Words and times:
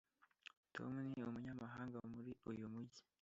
tom 0.75 0.93
ni 1.11 1.19
umunyamahanga 1.29 1.97
muri 2.13 2.31
uyu 2.51 2.65
mujyi. 2.73 3.01